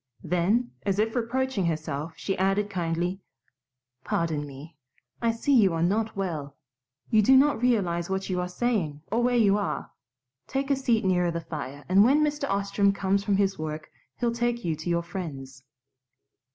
Then, 0.23 0.71
as 0.81 0.97
if 0.97 1.15
reproaching 1.15 1.67
herself, 1.67 2.13
she 2.17 2.35
added 2.39 2.71
kindly, 2.71 3.21
"Pardon 4.03 4.47
me. 4.47 4.75
I 5.21 5.29
see 5.31 5.53
you 5.53 5.75
are 5.75 5.83
not 5.83 6.15
well. 6.15 6.55
You 7.11 7.21
do 7.21 7.37
not 7.37 7.61
realize 7.61 8.09
what 8.09 8.27
you 8.27 8.41
are 8.41 8.47
saying 8.49 9.03
or 9.11 9.21
where 9.21 9.37
you 9.37 9.59
are. 9.59 9.91
Take 10.47 10.71
a 10.71 10.75
seat 10.75 11.05
nearer 11.05 11.29
the 11.29 11.39
fire, 11.39 11.85
and 11.87 12.03
when 12.03 12.23
Mr. 12.23 12.49
Ostrom 12.49 12.93
comes 12.93 13.23
from 13.23 13.37
his 13.37 13.59
work 13.59 13.91
he'll 14.17 14.33
take 14.33 14.65
you 14.65 14.75
to 14.77 14.89
your 14.89 15.03
friends." 15.03 15.61